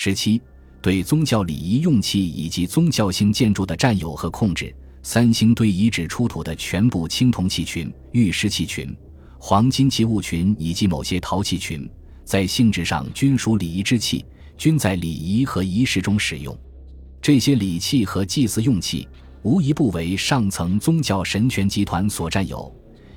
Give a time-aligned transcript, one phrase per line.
[0.00, 0.40] 十七，
[0.80, 4.72] 对宗教礼仪用器以及宗教性建筑的占有和控制。
[5.02, 8.96] 三星堆遗址出土的全部青铜器群、玉石器群、
[9.40, 11.90] 黄金器物群以及某些陶器群，
[12.24, 14.24] 在性质上均属礼仪之器，
[14.56, 16.56] 均在礼仪和仪式中使用。
[17.20, 19.08] 这些礼器和祭祀用器，
[19.42, 22.72] 无一不为上层宗教神权集团所占有。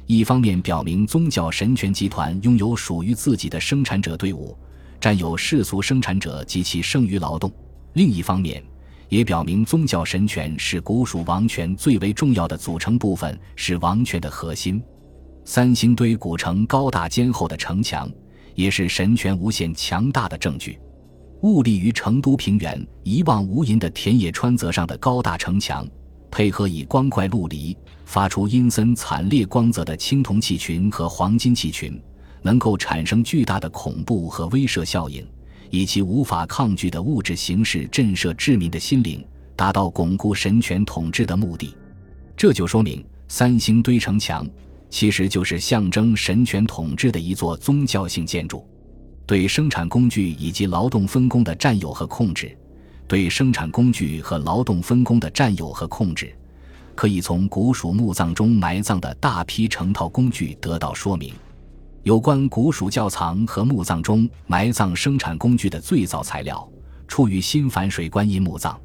[0.07, 4.57] 一方面表明宗教神权集团拥有属于自己的生产者队伍，
[5.01, 7.49] 占有世俗生产者及其剩余劳动；
[7.93, 8.63] 另一方面，
[9.09, 14.81] 也表明宗教神权是古蜀王权最为重要的组成部分，是王权的核心。
[15.43, 18.07] 三星堆古城高大坚厚的城墙，
[18.53, 20.79] 也是神权无限强大的证据。
[21.41, 25.85] 兀立于成都平原一望无垠的田野川泽上的高大城墙。
[26.29, 32.01] 配合以光怪陆离、发出阴森惨烈光泽的青铜器群和黄金器群，
[32.41, 35.25] 能够产生巨大的恐怖和威慑效应，
[35.69, 39.23] 以其无法抗拒的物质形式震慑治民的心灵，
[39.55, 41.75] 达到巩固神权统治的目的。
[42.35, 44.47] 这就说明，三星堆城墙
[44.89, 48.67] 其实就是象征神权统治的一座宗教性建筑，
[49.25, 52.57] 对生产工具以及劳动分工的占有和控制。
[53.07, 56.33] 对生产工具和劳动分工的占有和控制，
[56.95, 61.33] 可以从古蜀墓葬中埋葬的大批成套工具得到说明。
[62.03, 66.67] 有关古蜀窖藏和墓葬中埋葬生产工具的最早材料，
[67.07, 68.79] 出于新反水观音墓葬。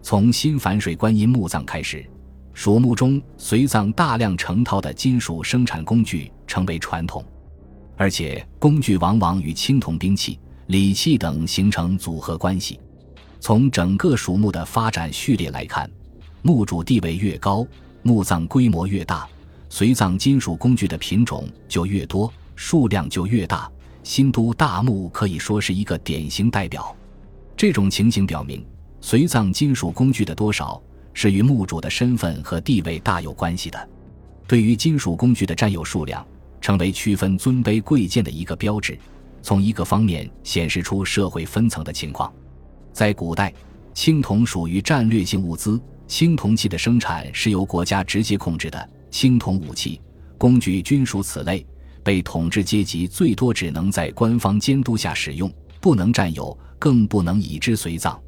[0.00, 2.06] 从新反水观音墓葬开始，
[2.54, 7.24] 蜀墓中随葬大量成套的金属生产工具成为传统，
[7.96, 10.38] 而且工具往往与青铜兵器、
[10.68, 12.78] 礼器等形成组合关系。
[13.40, 15.90] 从整个蜀墓的发展序列来看，
[16.42, 17.66] 墓主地位越高，
[18.02, 19.26] 墓葬规模越大，
[19.68, 23.70] 随葬金属工具的品种就越多，数量就越大。
[24.02, 26.94] 新都大墓可以说是一个典型代表。
[27.56, 28.66] 这种情形表明，
[29.00, 30.82] 随葬金属工具的多少
[31.14, 33.88] 是与墓主的身份和地位大有关系的。
[34.48, 36.26] 对于金属工具的占有数量，
[36.60, 38.98] 成为区分尊卑贵贱的一个标志，
[39.40, 42.32] 从一个方面显示出社会分层的情况。
[42.92, 43.52] 在古代，
[43.94, 48.90] 青铜属于战略性物资，青铜器的生产是由国家直接控制的。
[49.10, 50.00] 青铜武器、
[50.38, 51.64] 工具均属此类，
[52.02, 58.20] 被统治阶级最多只能在官方监督下使用，不能占有，更不能以之随葬。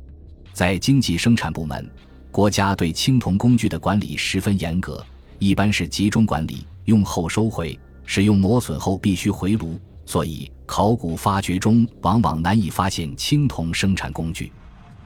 [0.53, 1.91] 在经济生产部门，
[2.31, 5.05] 国家对青铜工具的管理十分严格，
[5.39, 9.79] 一般是集中管理，用后收回，使用磨损后必须回炉。
[10.07, 14.53] 所以，考古发掘中往往难以发现青铜生产工具。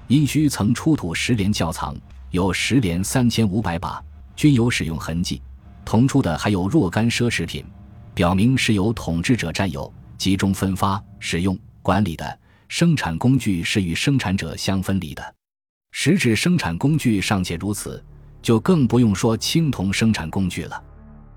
[0.08, 1.96] 殷墟曾出土石镰窖藏，
[2.30, 4.02] 有石镰三千五百把，
[4.34, 5.40] 均有使用痕迹。
[5.84, 7.64] 同出的还有若干奢侈品，
[8.18, 12.38] 表明是由统治者占有、集中分发、使用、管理的。
[12.66, 15.34] 生产工具是与生产者相分离的。
[15.92, 18.04] 实质生产工具尚且如此，
[18.42, 20.82] 就更不用说青铜生产工具了。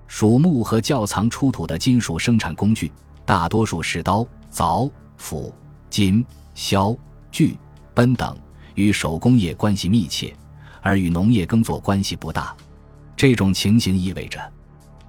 [0.08, 2.90] 蜀墓和窖藏出土的金属生产工具。
[3.24, 5.54] 大多数是刀、凿、斧、
[5.88, 6.98] 金、削、
[7.30, 7.56] 锯、
[7.94, 8.36] 奔等，
[8.74, 10.34] 与手工业关系密切，
[10.80, 12.52] 而与农业耕作关系不大。
[13.16, 14.52] 这种情形意味着，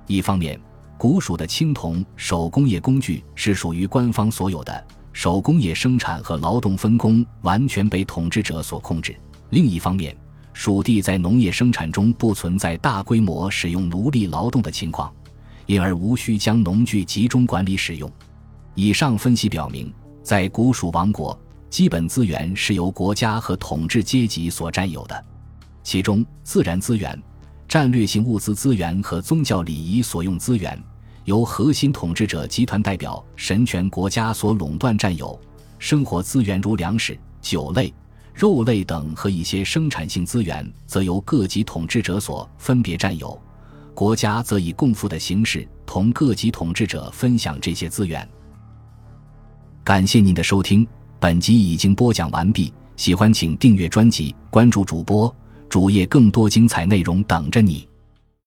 [0.05, 0.61] 一方面，
[1.03, 9.11] 古蜀的青铜手工业工具是属于官方所有的，手工业生产和劳动分工完全被统治者所控制；
[9.49, 10.15] 另一方面，
[10.53, 15.13] 蜀地在农业生产中不存在大规模使用奴隶劳动的情况。
[15.65, 18.09] 因而无需将农具集中管理使用。
[18.73, 19.93] 以上分析表明，
[20.23, 21.37] 在古蜀王国，
[21.69, 25.25] 基本资源是由国家和统治阶级所占有的，
[25.83, 27.21] 其中自然资源、
[27.67, 30.81] 战略性物资资源和宗教礼仪所用资源，
[31.25, 35.39] 由核心统治者集团代表神权国家所垄断占有；
[35.79, 37.93] 生活资源如粮食、酒类、
[38.33, 43.39] 肉类等和一些生产性资源，则由各级统治者所分别占有。
[43.93, 48.27] 国家则以共富的形式同各级统治者分享这些资源。
[49.83, 50.87] 感谢您的收听，
[51.19, 52.73] 本集已经播讲完毕。
[52.95, 55.33] 喜欢请订阅专辑，关注主播
[55.67, 57.87] 主页，更多精彩内容等着你。